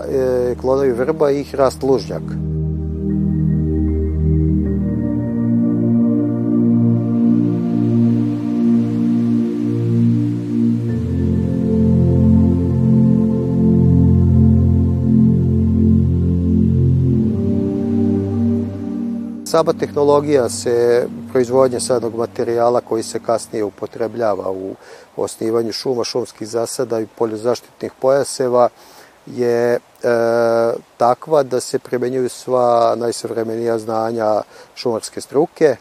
klonovi 0.60 0.92
vrba 0.92 1.30
i 1.30 1.44
hrast 1.44 1.82
lužnjak. 1.82 2.47
Sama 19.48 19.72
tehnologija 19.72 20.48
se 20.48 21.06
proizvodnje 21.32 21.80
sadnog 21.80 22.14
materijala 22.14 22.80
koji 22.80 23.02
se 23.02 23.20
kasnije 23.26 23.64
upotrebljava 23.64 24.50
u 24.50 24.74
osnivanju 25.16 25.72
šuma, 25.72 26.04
šumskih 26.04 26.48
zasada 26.48 27.00
i 27.00 27.06
poljozaštitnih 27.06 27.92
pojaseva 28.00 28.68
je 29.26 29.74
e, 29.74 29.78
takva 30.96 31.42
da 31.42 31.60
se 31.60 31.78
primenjuju 31.78 32.28
sva 32.28 32.94
najsavremenija 32.96 33.78
znanja 33.78 34.42
šumarske 34.74 35.20
struke, 35.20 35.76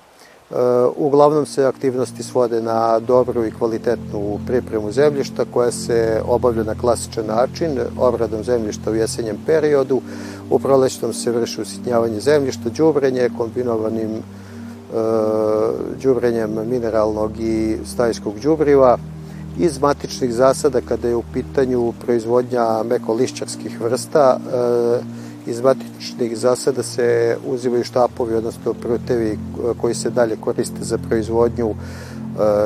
Uglavnom 0.96 1.46
se 1.46 1.66
aktivnosti 1.66 2.24
svode 2.24 2.62
na 2.62 3.00
dobru 3.00 3.46
i 3.46 3.52
kvalitetnu 3.52 4.40
pripremu 4.48 4.92
zemljišta 4.92 5.46
koja 5.54 5.72
se 5.72 6.22
obavlja 6.28 6.64
na 6.64 6.76
klasičan 6.76 7.26
način, 7.26 7.80
obradom 8.00 8.44
zemljišta 8.44 8.92
u 8.92 8.96
jesenjem 8.96 9.38
periodu. 9.46 10.02
U 10.50 10.60
prolećnom 10.60 11.14
se 11.14 11.32
vrši 11.32 11.62
usitnjavanje 11.62 12.20
zemljišta, 12.20 12.70
đubrenje 12.70 13.30
kombinovanim 13.38 14.12
e, 14.16 14.22
đubrenjem 16.04 16.70
mineralnog 16.70 17.32
i 17.40 17.78
stajskog 17.86 18.40
đubriva. 18.40 18.98
Iz 19.60 19.82
matičnih 19.82 20.34
zasada 20.34 20.82
kada 20.82 21.08
je 21.08 21.16
u 21.16 21.24
pitanju 21.34 21.94
proizvodnja 22.06 22.84
mekolišćarskih 22.84 23.82
vrsta, 23.82 24.40
e, 24.40 25.17
iz 25.48 25.62
matičnih 25.62 26.38
zasada 26.38 26.84
se 26.84 27.38
uzimaju 27.48 27.84
štapovi, 27.84 28.36
odnosno 28.36 28.74
protevi 28.74 29.40
koji 29.82 29.94
se 29.96 30.10
dalje 30.10 30.38
koriste 30.42 30.84
za 30.84 30.98
proizvodnju 30.98 31.70
e, 31.70 31.74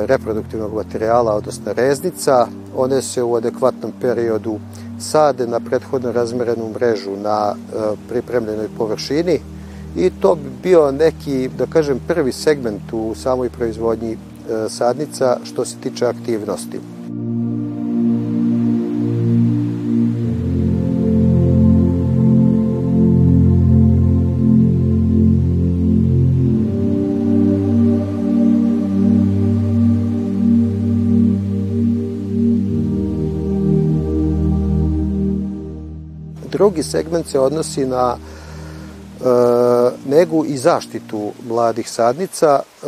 reproduktivnog 0.06 0.74
materijala, 0.74 1.34
odnosno 1.34 1.72
reznica. 1.72 2.46
One 2.76 3.02
se 3.02 3.22
u 3.22 3.34
adekvatnom 3.36 3.92
periodu 4.00 4.58
sade 5.00 5.46
na 5.46 5.60
prethodno 5.60 6.12
razmerenu 6.12 6.70
mrežu 6.74 7.16
na 7.22 7.54
e, 7.54 7.76
pripremljenoj 8.08 8.68
površini 8.78 9.40
i 9.96 10.10
to 10.20 10.34
bi 10.34 10.50
bio 10.62 10.92
neki, 10.92 11.50
da 11.58 11.66
kažem, 11.66 12.00
prvi 12.08 12.32
segment 12.32 12.92
u 12.92 13.14
samoj 13.14 13.50
proizvodnji 13.50 14.16
sadnica 14.68 15.36
što 15.44 15.64
se 15.64 15.76
tiče 15.76 16.06
aktivnosti. 16.06 16.80
Drugi 36.62 36.82
segment 36.82 37.26
se 37.26 37.38
odnosi 37.40 37.86
na 37.86 38.16
e, 38.16 39.24
negu 40.06 40.44
i 40.44 40.56
zaštitu 40.56 41.32
mladih 41.48 41.90
sadnica 41.90 42.60
e, 42.62 42.86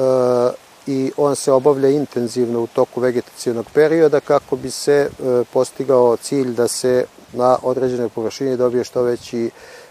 i 0.86 1.12
on 1.16 1.36
se 1.36 1.52
obavlja 1.52 1.88
intenzivno 1.88 2.60
u 2.60 2.66
toku 2.66 3.00
vegetacijonog 3.00 3.66
perioda 3.74 4.20
kako 4.20 4.56
bi 4.56 4.70
se 4.70 4.92
e, 4.92 5.44
postigao 5.52 6.16
cilj 6.16 6.54
da 6.54 6.68
se 6.68 7.04
na 7.32 7.58
određenoj 7.62 8.08
površini 8.08 8.56
dobije 8.56 8.84
što 8.84 9.02
veći 9.02 9.50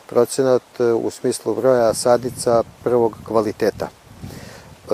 procenat 0.10 0.80
e, 0.80 0.84
u 0.84 1.10
smislu 1.10 1.56
broja 1.56 1.93
sadnica 1.93 2.63
prvog 2.84 3.17
kvaliteta. 3.28 3.88
E, 3.88 4.93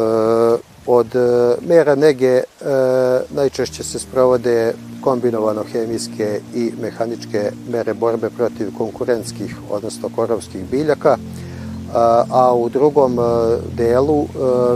od 0.85 1.15
e, 1.15 1.55
mera 1.67 1.95
nege 1.95 2.27
e, 2.27 2.43
najčešće 3.29 3.83
se 3.83 3.99
sprovode 3.99 4.73
kombinovano 5.01 5.63
hemijske 5.71 6.41
i 6.55 6.71
mehaničke 6.81 7.51
mere 7.71 7.93
borbe 7.93 8.29
protiv 8.29 8.67
konkurentskih, 8.77 9.55
odnosno 9.69 10.09
korovskih 10.15 10.61
biljaka, 10.71 11.17
a 12.29 12.53
u 12.55 12.69
drugom 12.69 13.17
delu 13.77 14.25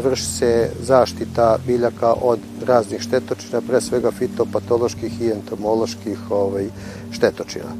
vrši 0.03 0.25
se 0.25 0.69
zaštita 0.81 1.57
biljaka 1.67 2.13
od 2.21 2.39
raznih 2.65 3.01
štetočina, 3.01 3.61
pre 3.61 3.81
svega 3.81 4.11
fitopatoloških 4.11 5.21
i 5.21 5.29
entomoloških 5.31 6.31
ovaj, 6.31 6.67
štetočina. 7.11 7.75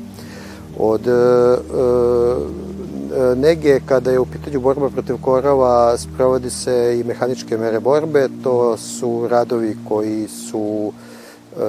Od 0.77 1.01
nege 3.35 3.79
kada 3.85 4.11
je 4.11 4.19
u 4.19 4.25
pitanju 4.25 4.59
borba 4.59 4.89
protiv 4.89 5.17
korova 5.21 5.97
sprovodi 5.97 6.49
se 6.49 6.99
i 6.99 7.03
mehaničke 7.03 7.57
mere 7.57 7.79
borbe, 7.79 8.27
to 8.43 8.77
su 8.77 9.27
radovi 9.27 9.77
koji 9.89 10.27
su 10.27 10.93
e, 10.93 11.59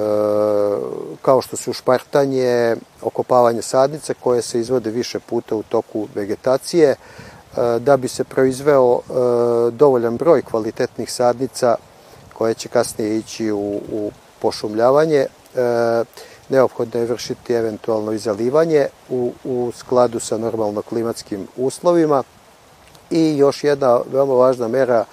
kao 1.21 1.41
što 1.41 1.57
su 1.57 1.73
špartanje, 1.73 2.75
okopavanje 3.01 3.61
sadnice 3.61 4.13
koje 4.13 4.41
se 4.41 4.59
izvode 4.59 4.89
više 4.89 5.19
puta 5.19 5.55
u 5.55 5.63
toku 5.63 6.07
vegetacije 6.15 6.89
e, 6.89 6.95
da 7.79 7.97
bi 7.97 8.07
se 8.07 8.23
proizveo 8.23 8.99
e, 8.99 9.11
dovoljan 9.71 10.17
broj 10.17 10.41
kvalitetnih 10.41 11.11
sadnica 11.11 11.75
koje 12.33 12.53
će 12.53 12.69
kasnije 12.69 13.17
ići 13.17 13.51
u, 13.51 13.81
u 13.91 14.11
pošumljavanje 14.41 15.25
neophodno 16.49 16.99
je 16.99 17.05
vršiti 17.05 17.53
eventualno 17.53 18.11
izalivanje 18.11 18.87
u, 19.09 19.33
u 19.43 19.71
skladu 19.75 20.19
sa 20.19 20.37
normalno 20.37 20.81
klimatskim 20.81 21.47
uslovima 21.57 22.23
i 23.11 23.37
još 23.37 23.63
jedna 23.63 23.99
veoma 24.11 24.33
važna 24.33 24.67
mera 24.67 25.05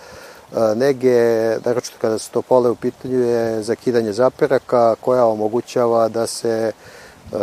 nege, 0.77 1.57
naročito 1.65 1.97
kada 2.01 2.19
su 2.19 2.31
to 2.31 2.43
pole 2.43 2.71
u 2.71 2.75
pitanju, 2.75 3.19
je 3.19 3.63
zakidanje 3.63 4.13
zaperaka 4.13 4.95
koja 5.01 5.27
omogućava 5.27 6.09
da 6.09 6.27
se 6.27 6.73
e, 6.73 7.37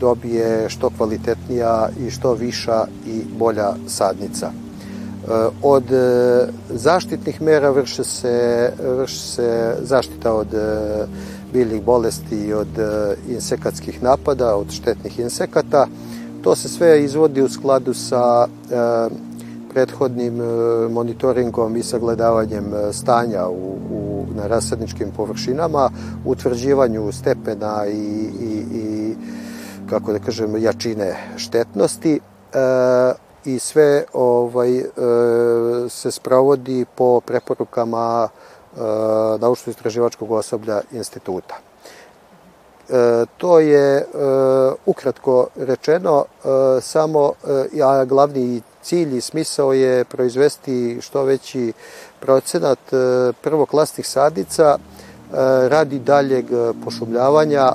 dobije 0.00 0.68
što 0.68 0.90
kvalitetnija 0.96 1.88
i 2.00 2.10
što 2.10 2.32
viša 2.32 2.86
i 3.06 3.22
bolja 3.38 3.74
sadnica. 3.88 4.46
E, 4.46 5.30
od 5.62 5.92
e, 5.92 6.46
zaštitnih 6.68 7.42
mera 7.42 7.70
vrše 7.70 8.04
se, 8.04 8.72
vrše 8.98 9.18
se 9.18 9.76
zaštita 9.82 10.32
od 10.32 10.54
e, 10.54 11.06
biljnih 11.52 11.82
bolesti 11.82 12.36
i 12.36 12.52
od 12.52 12.78
e, 12.78 13.14
insekatskih 13.28 14.02
napada, 14.02 14.56
od 14.56 14.70
štetnih 14.70 15.20
insekata. 15.20 15.86
To 16.42 16.56
se 16.56 16.68
sve 16.68 17.04
izvodi 17.04 17.42
u 17.42 17.48
skladu 17.48 17.94
sa 17.94 18.46
e, 18.46 19.08
prethodnim 19.72 20.40
e, 20.40 20.44
monitoringom 20.88 21.76
i 21.76 21.82
sagledavanjem 21.82 22.72
stanja 22.92 23.48
u, 23.48 23.76
u, 23.90 24.26
na 24.34 24.46
rasadničkim 24.46 25.10
površinama, 25.16 25.90
utvrđivanju 26.24 27.12
stepena 27.12 27.86
i, 27.86 28.30
i, 28.40 28.64
i 28.72 29.14
kako 29.90 30.12
da 30.12 30.18
kažem, 30.18 30.56
jačine 30.56 31.16
štetnosti 31.36 32.20
e, 32.52 32.58
i 33.44 33.58
sve 33.58 34.04
ovaj, 34.12 34.78
e, 34.78 34.84
se 35.88 36.10
sprovodi 36.10 36.84
po 36.94 37.20
preporukama 37.20 38.28
naučno-istraživačkog 39.38 40.32
osoblja 40.32 40.80
instituta. 40.92 41.54
E, 41.54 43.26
to 43.36 43.60
je 43.60 43.96
e, 43.96 44.04
ukratko 44.86 45.46
rečeno, 45.56 46.24
samo 46.80 47.32
a 47.84 48.04
glavni 48.04 48.62
cilj 48.82 49.16
i 49.16 49.20
smisao 49.20 49.72
je 49.72 50.04
proizvesti 50.04 50.98
što 51.00 51.24
veći 51.24 51.72
procenat 52.20 52.78
prvoklasnih 53.42 54.06
sadica 54.06 54.78
radi 55.68 55.98
daljeg 55.98 56.46
pošumljavanja 56.84 57.72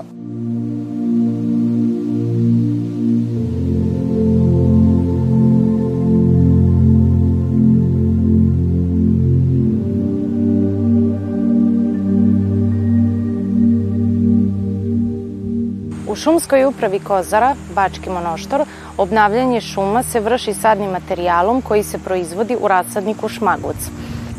šumskoj 16.23 16.65
upravi 16.65 16.99
Kozara, 16.99 17.55
Bački 17.75 18.09
monoštor, 18.09 18.61
obnavljanje 18.97 19.61
šuma 19.61 20.03
se 20.03 20.19
vrši 20.19 20.53
sadnim 20.53 20.91
materijalom 20.91 21.61
koji 21.61 21.83
se 21.83 21.97
proizvodi 21.97 22.57
u 22.61 22.67
rasadniku 22.67 23.29
šmaguc. 23.29 23.89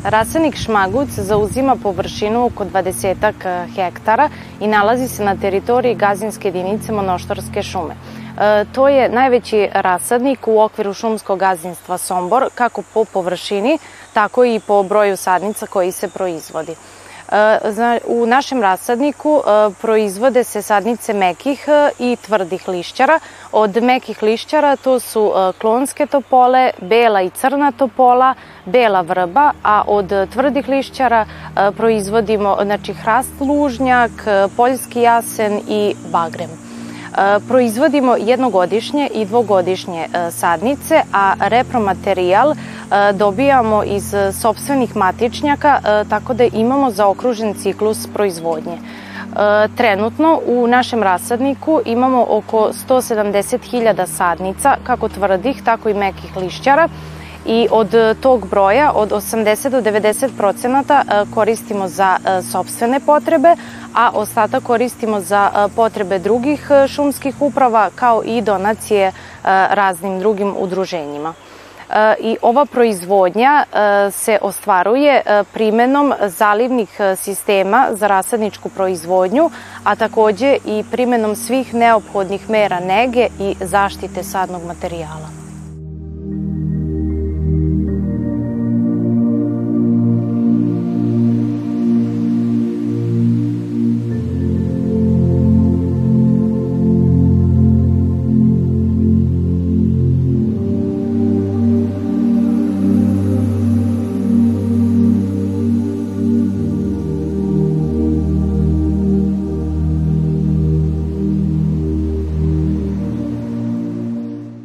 Rasadnik 0.04 0.56
šmaguc 0.56 1.08
zauzima 1.08 1.76
površinu 1.76 2.46
oko 2.46 2.64
20 2.64 3.66
hektara 3.74 4.28
i 4.60 4.66
nalazi 4.66 5.08
se 5.08 5.24
na 5.24 5.36
teritoriji 5.36 5.94
gazinske 5.94 6.48
jedinice 6.48 6.92
monoštorske 6.92 7.62
šume. 7.62 7.94
To 8.72 8.88
je 8.88 9.08
najveći 9.08 9.68
rasadnik 9.74 10.48
u 10.48 10.60
okviru 10.60 10.94
šumskog 10.94 11.38
gazdinstva 11.38 11.98
Sombor, 11.98 12.48
kako 12.54 12.82
po 12.94 13.04
površini, 13.04 13.78
tako 14.12 14.44
i 14.44 14.60
po 14.66 14.82
broju 14.82 15.16
sadnica 15.16 15.66
koji 15.66 15.92
se 15.92 16.08
proizvodi. 16.08 16.74
U 18.06 18.26
našem 18.26 18.62
rasadniku 18.62 19.42
proizvode 19.80 20.44
se 20.44 20.62
sadnice 20.62 21.12
mekih 21.12 21.66
i 21.98 22.16
tvrdih 22.26 22.68
lišćara. 22.68 23.18
Od 23.52 23.82
mekih 23.82 24.22
lišćara 24.22 24.76
to 24.76 25.00
su 25.00 25.32
klonske 25.60 26.06
topole, 26.06 26.70
bela 26.80 27.22
i 27.22 27.30
crna 27.30 27.72
topola, 27.72 28.34
bela 28.64 29.00
vrba, 29.00 29.52
a 29.62 29.82
od 29.86 30.12
tvrdih 30.32 30.68
lišćara 30.68 31.26
proizvodimo 31.76 32.58
znači, 32.62 32.92
hrast 32.92 33.40
lužnjak, 33.40 34.10
poljski 34.56 35.00
jasen 35.00 35.60
i 35.68 35.94
bagrem. 36.12 36.63
Proizvodimo 37.48 38.16
jednogodišnje 38.16 39.08
i 39.14 39.24
dvogodišnje 39.24 40.08
sadnice, 40.30 41.02
a 41.12 41.34
repromaterijal 41.40 42.54
dobijamo 43.14 43.84
iz 43.84 44.14
sobstvenih 44.40 44.96
matičnjaka, 44.96 45.80
tako 46.08 46.34
da 46.34 46.44
imamo 46.44 46.90
zaokružen 46.90 47.54
ciklus 47.54 48.06
proizvodnje. 48.14 48.78
Trenutno 49.76 50.40
u 50.46 50.66
našem 50.66 51.02
rasadniku 51.02 51.80
imamo 51.84 52.26
oko 52.28 52.70
170.000 52.88 54.06
sadnica, 54.06 54.76
kako 54.84 55.08
tvrdih, 55.08 55.62
tako 55.64 55.88
i 55.88 55.94
mekih 55.94 56.36
lišćara, 56.36 56.88
i 57.46 57.68
od 57.70 57.94
tog 58.20 58.48
broja, 58.48 58.92
od 58.94 59.10
80 59.10 59.68
do 59.68 59.80
90 59.80 60.28
procenata 60.36 61.02
koristimo 61.34 61.88
za 61.88 62.16
sobstvene 62.52 63.00
potrebe, 63.00 63.56
a 63.94 64.10
ostatak 64.14 64.62
koristimo 64.62 65.20
za 65.20 65.68
potrebe 65.76 66.18
drugih 66.18 66.68
šumskih 66.88 67.34
uprava 67.40 67.90
kao 67.94 68.22
i 68.24 68.40
donacije 68.40 69.12
raznim 69.70 70.18
drugim 70.18 70.54
udruženjima. 70.58 71.34
I 72.20 72.36
ova 72.42 72.66
proizvodnja 72.66 73.64
se 74.10 74.38
ostvaruje 74.42 75.22
primenom 75.52 76.12
zalivnih 76.26 77.00
sistema 77.16 77.88
za 77.90 78.06
rasadničku 78.06 78.68
proizvodnju, 78.68 79.50
a 79.84 79.96
takođe 79.96 80.56
i 80.64 80.84
primenom 80.90 81.36
svih 81.36 81.74
neophodnih 81.74 82.50
mera 82.50 82.80
nege 82.80 83.28
i 83.40 83.54
zaštite 83.60 84.22
sadnog 84.22 84.64
materijala. 84.66 85.43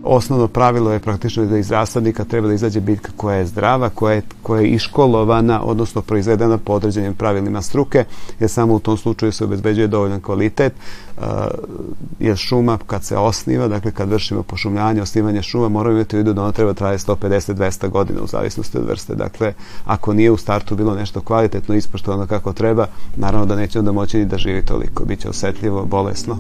Osnovno 0.10 0.48
pravilo 0.48 0.92
je 0.92 1.00
praktično 1.00 1.46
da 1.46 1.58
iz 1.58 1.72
rasadnika 1.72 2.24
treba 2.24 2.48
da 2.48 2.54
izađe 2.54 2.80
biljka 2.80 3.12
koja 3.18 3.38
je 3.38 3.46
zdrava, 3.46 3.90
koja 3.90 4.14
je, 4.14 4.22
koja 4.44 4.62
je 4.62 4.68
iškolovana, 4.68 5.62
odnosno 5.64 6.02
proizvedena 6.02 6.58
po 6.58 6.74
određenim 6.74 7.14
pravilima 7.14 7.62
struke, 7.62 8.06
jer 8.40 8.50
samo 8.50 8.74
u 8.74 8.80
tom 8.80 8.98
slučaju 8.98 9.32
se 9.32 9.44
obezbeđuje 9.44 9.88
dovoljan 9.88 10.22
kvalitet, 10.22 10.74
uh, 11.18 11.24
jer 12.20 12.38
šuma 12.38 12.78
kad 12.88 13.04
se 13.04 13.18
osniva, 13.18 13.68
dakle 13.68 13.92
kad 13.92 14.10
vršimo 14.10 14.44
pošumljanje, 14.44 15.02
osnivanje 15.02 15.42
šuma, 15.42 15.70
moramo 15.70 15.96
imati 15.96 16.16
u 16.16 16.20
vidu 16.20 16.34
da 16.34 16.42
ona 16.44 16.52
treba 16.52 16.74
traje 16.74 16.98
150-200 16.98 17.90
godina 17.90 18.22
u 18.22 18.28
zavisnosti 18.28 18.78
od 18.78 18.88
vrste. 18.88 19.16
Dakle, 19.16 19.54
ako 19.86 20.14
nije 20.14 20.32
u 20.32 20.38
startu 20.38 20.76
bilo 20.76 20.96
nešto 20.96 21.22
kvalitetno 21.22 21.76
ispoštovano 21.76 22.28
kako 22.28 22.54
treba, 22.54 22.88
naravno 23.16 23.46
da 23.46 23.56
neće 23.56 23.80
onda 23.80 23.92
moći 23.92 24.18
ni 24.18 24.26
da 24.26 24.38
živi 24.38 24.66
toliko. 24.66 25.06
Biće 25.06 25.30
osetljivo, 25.30 25.86
bolesno. 25.86 26.38